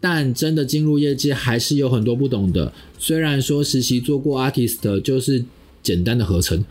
[0.00, 2.72] 但真的进入业界还是有很多不懂的。
[2.98, 5.44] 虽然说实习做过 artist 就是
[5.82, 6.62] 简单的合成，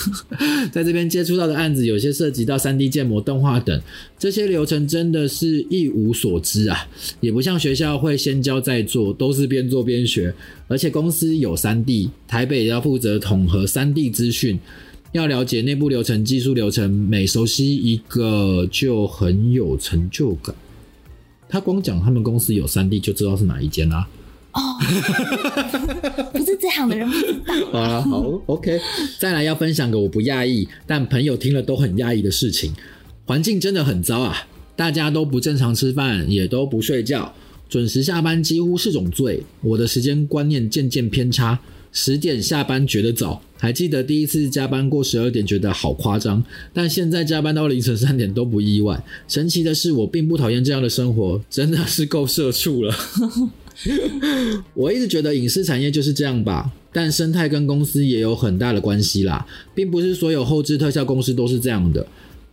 [0.72, 3.80] 在这边接触到的案子有些涉及到 3D 建模、动画等，
[4.18, 6.88] 这些流程真的是一无所知啊，
[7.20, 10.34] 也不像学校会先教再做，都是边做边学。
[10.68, 14.58] 而且公司有 3D，台北也要负责统合 3D 资讯。
[15.12, 20.54] 要了解内部流程、技术流程，每熟悉一个就很有成就感。
[21.48, 24.06] 他光讲他们公司有三 D 就知道是哪一间啦、
[24.52, 24.60] 哦，
[26.32, 27.54] 不是这样的人不知道。
[27.72, 28.80] 好了，好，OK。
[29.18, 32.72] 再来要分享个我不讶异，但朋友听了都很讶异的事情。
[33.26, 34.36] 环境真的很糟啊，
[34.74, 37.34] 大家都不正常吃饭，也都不睡觉，
[37.68, 39.42] 准时下班几乎是种罪。
[39.60, 41.58] 我的时间观念渐渐偏差，
[41.98, 49.02] 十点下班觉得早，还记得第一次加班过十二点觉得好夸张，但现在加班到凌晨三点都不意外。
[49.26, 52.94] 神奇的是，我并不讨厌这样的生活，真的是够社畜了。
[54.74, 62.06] 我一直觉得影视产业就是这样吧，但生态跟公司也有很大的关系啦，并不是所有后置特效公司都是这样的，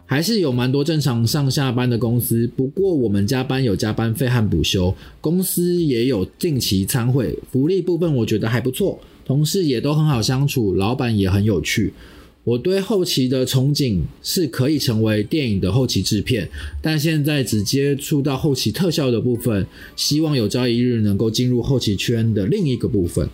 [0.06, 2.50] 还是有蛮多正常上下班的公司。
[2.56, 11.94] 不过我们加班有加班费和补休，公司也有定期参会，福利部分我觉得还不错，同事也都很好相处，老板也很有趣。
[12.44, 16.50] 我对后期的憧憬是可以成为电影的后期制片，
[16.82, 23.30] 但现在只接触到后期特效的部分，希望有朝一日能够进入后期圈的另一个部分。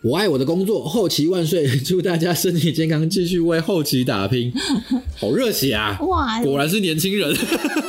[0.00, 1.66] 我爱我的工作，后期万岁！
[1.84, 4.52] 祝大家身体健康，继续为后期打拼。
[5.18, 5.98] 好热血啊！
[6.02, 7.34] 哇，果然是年轻人，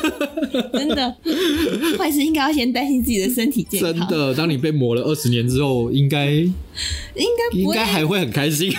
[0.74, 1.16] 真的，
[2.00, 3.94] 坏事应该要先担心自己的身体健康。
[3.94, 6.50] 真的，当你被磨了二十年之后，应该应
[7.16, 8.74] 该应该还会很开心。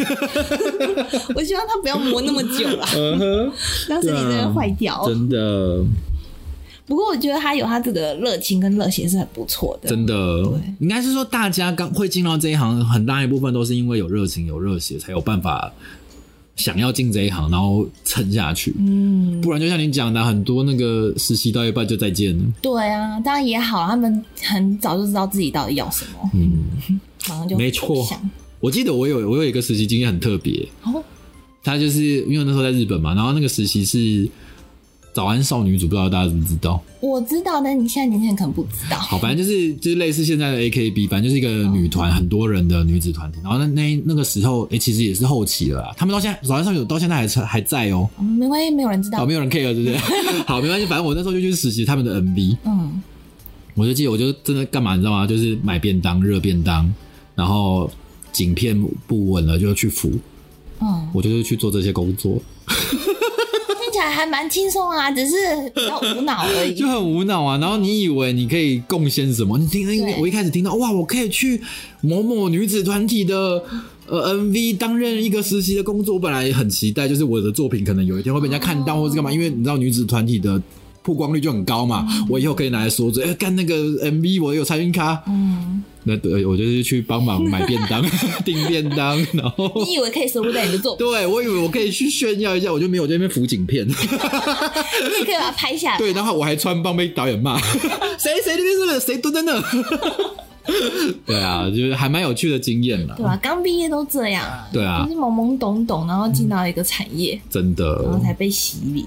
[1.37, 3.53] 我希望他不要磨那么久了，嗯哼，
[3.89, 5.05] 让身体真的坏掉。
[5.07, 5.85] 真的，
[6.91, 9.89] 不过我觉得他有他自己的热情跟热血是很不错的。
[9.89, 10.43] 真的。
[10.43, 15.73] 对，应该是说大家刚会进到这一行，很大一部分都是因为有热情、有热血，才有办法
[16.57, 18.75] 想要进这一行，然后撑下去。
[18.77, 22.45] 嗯，不然就像你讲的，很多那个实习到一半就再见了。
[22.61, 26.51] 对啊，当然也好，他们很早就知道自己到底要什么，嗯，
[27.29, 28.05] 马上就没错。
[28.59, 31.03] 我记得我有我有一个实习经验很特别，哦，
[31.63, 34.29] 他就是因为那时候在日本嘛，然后那个实习是
[35.13, 36.81] 早安少女组，不知道大家知不知道？
[37.01, 38.97] 我知道，但你现在年轻人可能不知道。
[38.97, 43.39] 好，反正就是就是类似现在的 AKB，反正就是一个女团，很多人的女子团体。
[43.43, 45.95] 然后那那那个时候，哎、其实也是后期了啦。
[45.97, 49.27] 他们到现在早安少女到现在还在还在哦、嗯没关系，没有人知道好，。
[49.27, 49.97] 没有人 care，对不对？
[50.47, 53.03] 好，没关系，反正我那时候就去实习他们的 MV，嗯，
[53.75, 55.27] 我就记得我就真的干嘛，你知道吗？
[55.27, 56.93] 就是买便当，热便当，
[57.35, 57.91] 然后
[58.33, 60.13] 景片不稳了就去扶，
[60.81, 62.41] 嗯，我就是去做这些工作，
[64.01, 65.35] 来还蛮轻松啊，只是
[65.75, 66.87] 比较无脑而已 就。
[66.87, 67.59] 很无脑啊。
[67.59, 69.59] 然后你以为你可以贡献什么？
[69.59, 71.61] 你听，对我一开始听到哇，我可以去
[72.01, 73.63] 某某女子团体的。
[74.07, 80.61] 呃，MV 担任一个实习的工作，我本来很期待，就是我的作品可能有一天会被人家看到，或是干嘛，因为你知道女子团体的
[81.03, 83.75] 曝光率就很高嘛，我以后可以拿来说嘴，哎、干那个
[84.11, 88.05] MV 我有参与卡，嗯，那对我就是去帮忙买便当、
[88.45, 93.87] 订便当，然后你以为可以收不在你的作品， 对我以为我可以去炫耀一下，我就没有在那边辅景片。
[93.89, 95.99] 你也可以把它拍下来。
[95.99, 97.59] 对，然后我还穿帮被导演骂，
[98.19, 99.63] 谁谁那边是谁蹲在那？
[101.27, 103.27] 对啊，就是还蛮有趣的经验啦对。
[103.27, 103.37] 啊？
[103.43, 109.05] 刚毕业都这样啊，对啊就是懵懵懂懂，然后进到一个产业，真的然后，才被洗礼。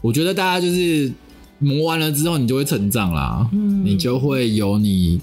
[0.00, 1.12] 我觉得大家就是
[1.58, 5.20] 磨完了之后，你就会成长啦，嗯你就会有你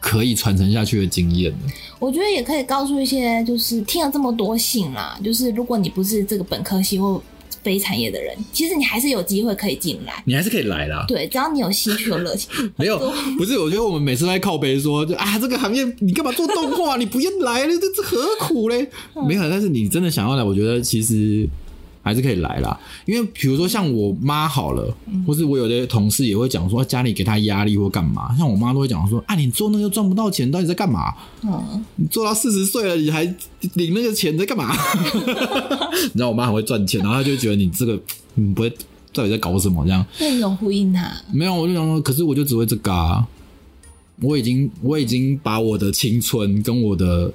[0.00, 1.58] 可以传承下去的经验了。
[1.98, 7.20] 我觉得也可以告诉一些，就是听了这么多信啦，就是如果你不是这个本科系或
[7.62, 10.22] 非产业的人，其实你还是有机会可以进来。
[10.24, 11.04] 你还是可以来啦。
[11.08, 12.48] 对，只要你有兴趣、有热情。
[12.78, 12.96] 没有，
[13.36, 16.96] 不是，我觉得我们每次都在靠背说，就啊，这个行业你干嘛做动画？
[16.96, 18.88] 你不要来了，这这何苦嘞？
[19.26, 21.48] 没有，但是你真的想要来，我觉得其实
[22.06, 22.78] 还是可以来啦。
[23.04, 31.12] 因为比如说像我妈好了，或是我有的同事也会讲说家里给他压力或干嘛，像我妈都会讲说，啊，你做那个赚不到钱，到底在干嘛？
[31.42, 33.24] 嗯，你做到四十岁了，你还
[33.74, 34.72] 领那个钱在干嘛？
[36.06, 38.00] 你知道我妈很会赚钱，然后她就会觉得你这个
[38.34, 38.70] 你不会
[39.12, 40.06] 到底在搞什么这样。
[40.20, 41.10] 那你有呼应他？
[41.32, 43.26] 没有，我就想说，可是我就只会这个啊！
[44.22, 47.30] 我已经我已经把我的青春跟我的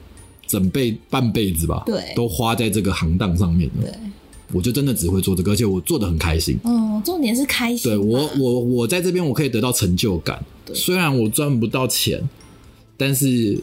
[0.48, 3.84] 整辈半辈子吧，对都花在这个行当上面了。
[3.84, 3.94] 对，
[4.54, 6.58] 我就真的只会做这个，而且我做的很开心。
[6.64, 7.92] 嗯，重点是开心。
[7.92, 12.22] 对我，我我在这边我可以得到成就感，虽然我赚不到钱，
[12.98, 13.60] 但是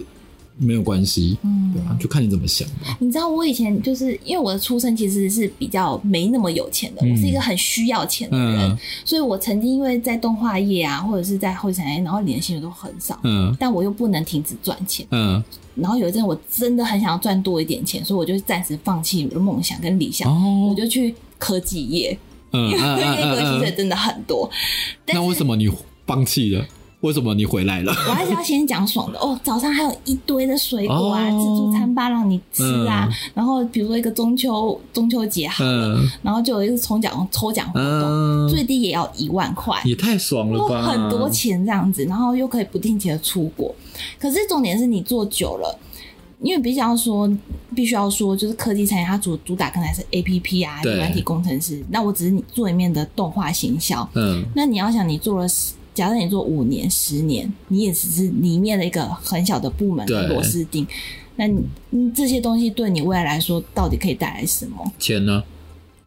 [0.59, 2.97] 没有关系，嗯对啊，就看你怎么想吧。
[3.01, 15.07] 你知道我以前就是因为我的出身其实是比较没那么有钱的，嗯我是一个很需要钱的人，嗯所以我曾经因为在动画业啊，或者是在后产业，然后领的薪都很少，嗯但我又不能停止赚钱。
[15.11, 15.43] 嗯，
[15.75, 22.19] 然后有一阵我真的很想要赚多一点钱，所以我就暂时放弃我的梦想跟理想，哦我就去科技业，
[22.53, 24.51] 因为嗯那个薪嗯嗯，水真的很多。
[25.05, 25.71] 但那是为什么你
[26.07, 26.67] 放弃了？
[27.01, 27.93] 为什么你回来了？
[27.93, 33.09] 我还是要先讲爽的哦，早上还有一堆的水果啊，哦自助餐吧让你吃啊。
[33.35, 39.81] 然后比如说一个中秋中秋节好了，嗯然后就有一个抽奖抽奖活动，嗯，最低也要一万块。
[39.85, 40.83] 也太爽了有吧！
[40.83, 43.73] 很多钱这样子，然后又可以不定期的出国。
[44.19, 45.79] 可是重点是你做久了，
[46.41, 47.31] 因为比较说，
[47.77, 51.81] 必须要说，就是科技产业它主主打可能还是 A P P 啊，软体工程师。
[51.91, 54.09] 那我只是你做里面的动画行销。
[54.15, 60.87] 嗯，那你要想，你做了十，假设你做五年、十年，你也只是里面的一个很小的部门的螺丝钉。
[61.35, 61.45] 那
[62.15, 64.93] 这些东西对你未来来说，到底可以带来什么？
[64.97, 65.43] 钱呢？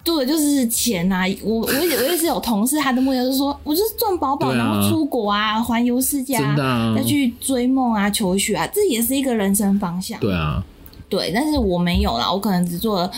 [0.02, 1.26] 对，就是钱啊！
[1.44, 10.18] 我我也我也是有同事，他的目标就是说， 我就是赚饱饱，啊然后出国啊，环游世界啊再去追梦啊、求学啊，这也是一个人生方向。
[10.22, 10.64] 对啊，
[11.10, 13.12] 对，但是我没有啦，我可能只做了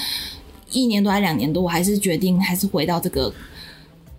[0.71, 3.31] 一年多还两年多，我还是决定还是回到这个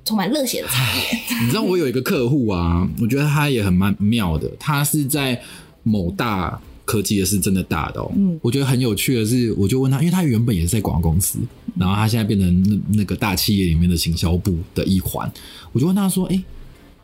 [0.05, 1.03] 充满热血的产业。
[1.43, 5.41] 你知道我有一个客户啊， 我觉得他也很蛮妙的，他是在
[5.83, 8.13] 某大科技业是真的大的哦。
[8.17, 11.39] 嗯我觉得很有趣的是，我就问他，因为他原本也是在广告公司，
[11.77, 15.31] 然后他现在变成那那个大企业里面的行销部的一环，
[15.73, 16.43] 我就问他说：“哎、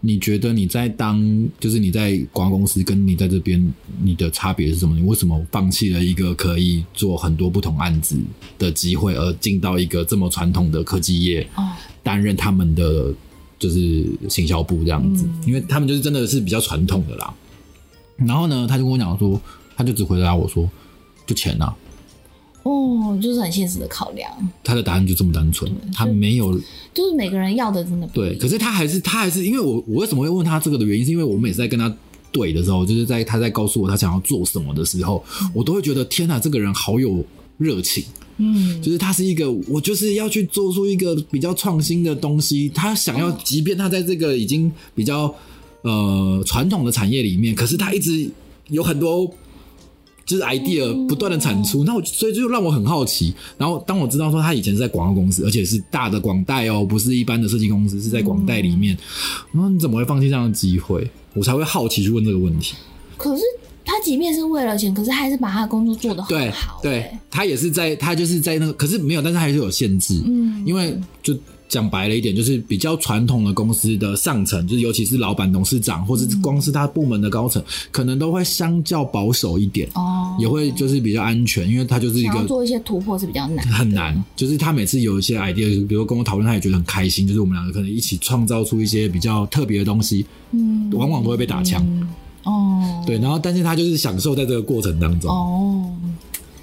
[0.00, 3.72] 你觉得你在当就是你在广告公司跟你在这边
[4.02, 4.94] 你的差别是什么？
[4.94, 8.16] 你为什么放弃了一个可以做很多不同案子
[8.58, 11.68] 的机会，而进到一个这么传统的科技业哦，
[12.02, 13.12] 担任他们的
[13.58, 15.24] 就是行销部这样子？
[15.26, 17.34] 嗯因为他们就是真的是比较传统的啦。
[18.16, 19.40] 然后呢，他就跟我讲说，
[19.76, 20.68] 他就只回答我说，
[21.26, 21.74] 就钱啊。
[22.62, 24.30] 哦，就是很现实的考量，
[24.62, 26.52] 他的答案就这么单纯，他没有
[26.92, 31.90] 就是每个人要的真的不对，可是他还是他还是因为我我为什么会问他这个的原因，是因为我每次在跟他
[32.30, 35.24] 对的时候，就是在他在告诉我他想要做什么的时候，
[35.54, 37.24] 我都会觉得天哪，这个人好有
[37.56, 38.04] 热情，
[38.40, 45.32] 嗯，就是他是一个我就是要去做出一个比较创新的东西，他想要，即便他在这个已经比较
[45.82, 48.28] 呃传统的产业里面，可是他一直
[48.68, 49.32] 有很多。
[50.26, 53.34] 就是 idea 不断的产出，那我所以就让我很好奇。
[53.58, 58.96] 然后当我知道说他以前是在广告公司，而且是大的广代哦，不是一般的设计公司，是在广代里面。
[59.50, 61.10] 我说你怎么会放弃这样的机会？
[61.34, 62.76] 我才会好奇去问这个问题。
[63.16, 63.42] 可是
[63.90, 70.22] 他即便是为了钱，可是还是把他的工作做得对很好、对欸，他也是在他就是在那个，可是没有，但是还是有限制。
[70.24, 71.36] 嗯，因为就
[71.68, 77.60] 讲白了一点，就是比较传统的公司的上层，就是尤其是老板、董事长，或者是光是他部门的高层，
[77.90, 82.44] 可能都会相较保守一点，哦，也会就是比较安全，因为他就是一个。
[82.46, 87.26] 做一些突破是比较难，很难，就是他每次有一些 idea，比如跟我讨论，他也觉得很开心。
[87.26, 91.84] 就是我们两个可能一起创造出一些比较特别的东西，嗯，往往都会被打枪。
[92.44, 95.30] 哦，对，然后但是他就是享受在这个过程当中。
[95.30, 95.90] 哦，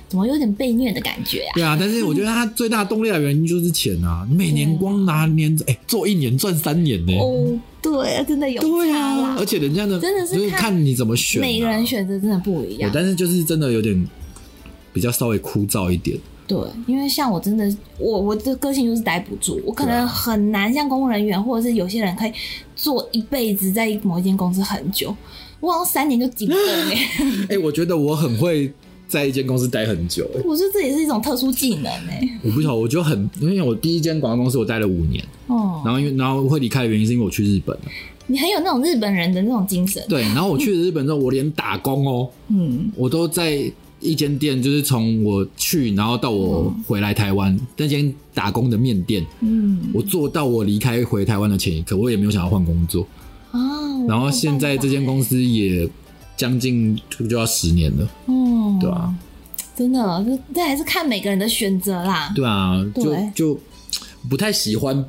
[0.07, 1.51] 怎么有点被虐的感觉啊？
[1.53, 4.25] 对啊，但是我觉得他最大的动力的原因就是钱啊！
[4.31, 12.89] 每年光拿年哎、做一年赚三年呢、哦，对，真的有对啊，而且人家的真的是就是看看你怎么选、啊，每个人选择真的不一样。
[12.93, 14.07] 但是就是真的有点
[14.93, 16.17] 比较稍微枯燥一点。
[16.47, 17.69] 对，因为像我真的，
[17.99, 22.31] 我我的个性就是待不住，我可能很难像公务人员，或者是有些人可以
[22.73, 25.13] 做一辈子在某一间公司很久，
[25.59, 27.09] 我好像三年就紧绷哎。
[27.55, 28.71] 哎、我觉得我很会
[29.07, 32.39] 在一间公司待很久、哎，我说这也是一种特殊技能哎。
[32.43, 37.83] 我不晓得，我就很，因为我第一间广告公司我待了五年，哦，然后因为然后会离开的原因是因为我去日本了，
[38.27, 40.03] 你很有那种日本人的那种精神。
[40.09, 53.07] 对，然后我去了日本之后，我连打工哦，嗯，我都在一间店，就是从我去，然后到我回来台湾那间打工的面店，嗯我做到我离开回台湾的前一刻，我也没有想要换工作。
[54.07, 55.87] 然后现在这间公司也
[56.35, 59.15] 将近就就要十年了，办法哦，对啊，
[59.75, 62.31] 真的，这这还是看每个人的选择啦。
[62.35, 63.59] 对啊，就对就
[64.29, 65.05] 不太喜欢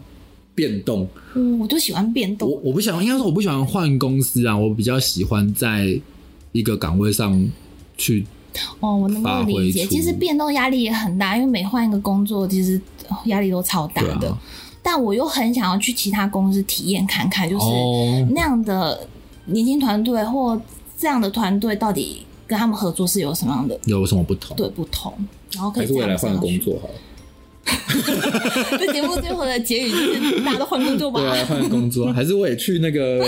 [0.54, 1.08] 变动。
[1.34, 2.60] 嗯，我就喜欢变动我。
[2.64, 5.98] 我不想，应该说我不喜欢换公司啊，我比较喜欢在
[6.52, 7.48] 一个岗位上
[7.96, 8.26] 去。
[8.80, 9.84] 哦，我能够理解。
[9.84, 14.38] 出其实变动压力也很大，因为每换一个工作，其实哦压力都超大对啊的。
[14.90, 19.06] 但我又很想要去其他公司体验看看，就是哦，那样的
[19.44, 20.58] 年轻团队或
[20.98, 24.56] 这样的团队到底跟他们合作是有什么样的有什么不同？
[24.56, 25.12] 对不同，
[25.52, 26.58] 然后可以还是未来换工。
[26.60, 26.94] 作好了。
[28.78, 31.28] 这节目最后的结语就是大家都换工作吧对。
[31.40, 33.24] 啊，换工作， 还是我也去那个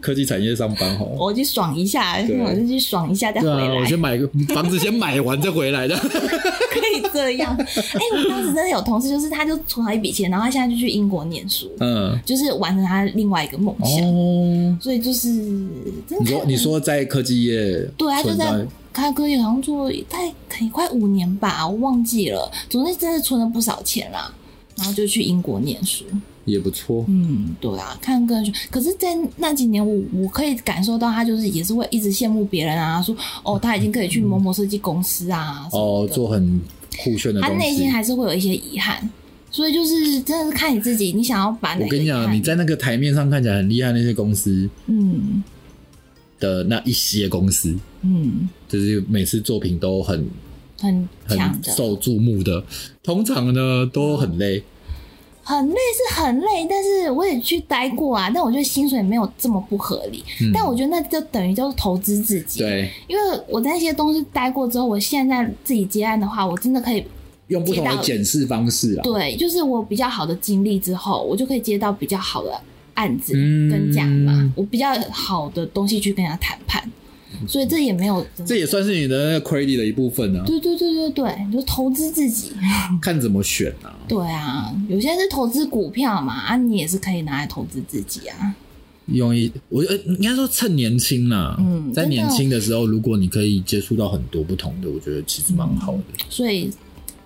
[0.00, 1.12] 科技产业上班好了。
[1.20, 5.96] 我去爽一下，我就去爽一下再回来我，先买个房子，先买完再回来的。
[5.96, 7.56] 可以这样。
[7.58, 14.04] 哎、我当时真的有同事，就是他就存了一笔钱，然后他现在就去英国念书，嗯，就是完成他另外一个梦想。
[14.06, 15.28] 哦，所以就是
[16.08, 22.50] 真的你说你说在科技业对，他就在开科技好像做了大概可能快五年吧，我忘记了。
[22.68, 24.32] 总之真的存了不少钱啦，
[24.76, 26.04] 然后就去英国念书。
[26.44, 27.04] 也不错。
[27.06, 28.52] 嗯，对啊，看个人选。
[28.68, 36.60] 可是，在那几年我，我可以感受到他就是也是会一直羡慕别人啊，说哦，他已经可以去某某设计公司啊哦，做很
[36.98, 37.92] 酷炫的东西他内心。
[37.92, 39.08] 还是会有一些遗憾。
[39.52, 45.44] 所以就是真的是看你自己，你想要把哪我跟你讲，你在那个台面上看起来很厉害，那些公司嗯
[46.42, 47.72] 的那一些公司，
[48.02, 50.28] 嗯就是每次作品都很
[50.80, 52.64] 很很，受注目的，
[53.00, 54.60] 通常呢都很累。
[55.44, 60.22] 很累是很累，但是我也去待过啊，但我觉得薪水没有这么不合理。
[60.40, 67.04] 嗯但我觉得那就等于就是投资自己，，对，因为我在那些东西待过之后，我现在自己接案的话，我真的可以
[67.48, 69.02] 用不同的检视方式啊。
[69.02, 72.60] 对，就是我比较好的经历之后，我就可以接到比较好的
[72.94, 76.82] 案子嗯跟价嘛，我比较好的东西去跟人家谈判，
[77.46, 82.52] 所以这也没有这也算是你的那个 credit 的一部分呢、对对对对对，你就投资自己。
[83.00, 83.96] 看怎么选啊。
[84.06, 88.54] 对啊，有些是投资股票嘛，啊，你也是可以拿来投资自己啊。
[89.06, 96.02] 用一我呃应该说趁年轻啦，在嗯在年轻的时候，如果你可以接触到很多不同的，我觉得其实蛮好的。
[96.30, 96.70] 所以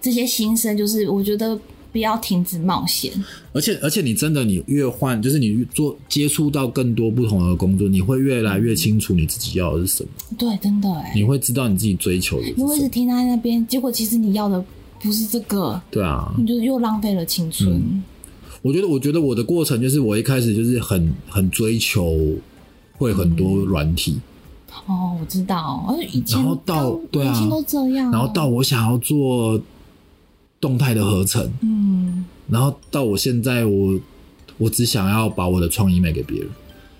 [0.00, 1.58] 这些新生就是我觉得
[1.96, 3.10] 不要停止冒险。
[3.54, 12.60] 而且而且你真的你越换，就是你做接触到更多不同的工作，你会越来越清楚你自己要的是什么，对，真的哎，你会知道你自己追求的是什么。
[12.60, 14.62] 如果一直停在那边，结果其实你要的
[15.00, 17.72] 不是这个，对啊，你就又浪费了青春。
[17.72, 18.02] 嗯。
[18.60, 22.36] 我觉得我觉得我的过程就是我一开始就是很很追求
[22.98, 24.18] 会很多软体，
[24.86, 27.32] 哦，我知道，而且以前然后到对啊。
[27.32, 29.58] 以前都这样，然后到我想要做
[30.66, 32.24] 动态的合成，嗯。
[32.48, 33.98] 然后到我现在我
[34.58, 36.48] 我只想要把我的创意卖给别人，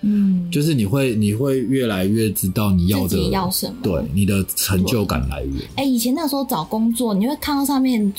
[0.03, 3.75] 嗯，就是你会你会越来越知道你要的要什么。
[3.83, 5.55] 对你的成就感来源。
[5.77, 8.13] 哎、以前那时候找工作，你会看到上面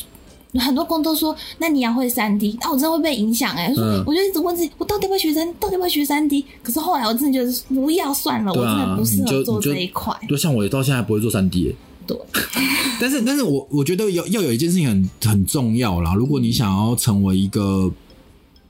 [0.54, 3.72] 很多工作说，那你要会三 D，那我真的会被影响哎、
[4.06, 6.46] 我就一直问自己，我到底要不要学三，到底要不要学三 D？
[6.64, 10.18] 可是后来我真的觉得不要算了，啊我真的不适合做这一块。
[10.30, 11.76] 就像我到现在不会做三 D，耶
[12.08, 12.18] 对，
[13.00, 16.14] 但是但是我我觉得有要有一件事情很很重要啦。
[16.16, 17.92] 如果你想要成为一个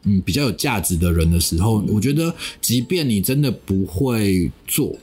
[0.03, 4.95] 嗯比较有价值的人的时候，我觉得即便你真的不会做，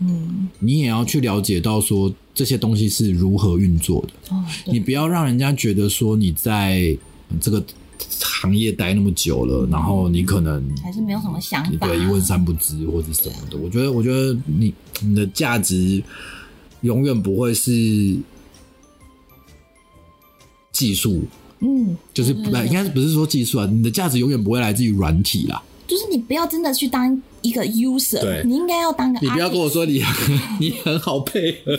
[0.00, 4.36] 嗯，你也要去了解到说这些东西是如何运作的。
[4.36, 6.96] 哦，你不要让人家觉得说你在
[7.40, 7.64] 这个
[8.20, 11.86] 行业待那么久了，然后你可能还是没有什么想法。
[11.86, 13.56] 对一问三不知或者什么的。
[13.56, 16.02] 我觉得，我觉得你你的价值
[16.82, 17.70] 永远不会是
[20.72, 21.22] 技术，
[21.60, 25.62] 嗯，就是不应该不是说技术啊，你的价值永远不会来自于软体啦。
[25.86, 29.18] 就是你不要真的去当一个 user，你应该要当个。
[29.20, 30.02] 你不要跟我说你
[30.60, 31.78] 你很好配合，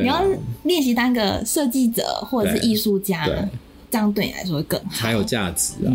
[0.00, 0.24] 你要
[0.62, 3.36] 练习当个设计者或者是对艺术家对，
[3.90, 4.94] 这样对你来说会更好。
[4.94, 5.90] 才有价值啊。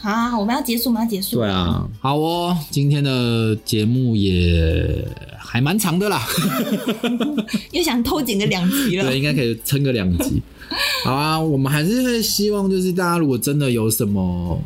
[0.00, 1.36] 好啊，我们要结束，我们要结束。
[1.36, 5.04] 对啊，好哦，今天的节目也
[5.52, 6.26] 还蛮长的啦，
[7.72, 9.18] 又想偷剪个两集了对，。
[9.18, 10.40] 应该可以撑个两集。
[11.04, 14.58] 好啊，我们还是会希望，就是大家如果真的有什么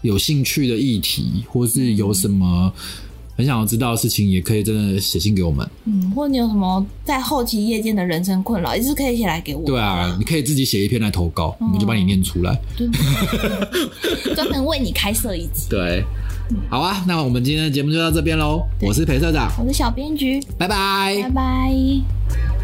[0.00, 2.72] 有兴趣的议题，或是有什么
[3.36, 5.68] 很想要知道的事情，也可以真的写信给我们。
[5.84, 9.64] 嗯，或者你有什么在后期夜间的人生困扰，也是可以写来给我。
[9.64, 12.58] 对啊，你可以自己写一篇来投稿，我们就帮你念出来。
[12.76, 12.88] 对，
[14.34, 15.68] 专门为你开设一集。
[15.70, 16.04] 对，
[16.70, 18.62] 好啊，那我们今天的节目就到这边喽。
[18.80, 22.63] 我是裴社长，我是小编局，拜拜拜拜。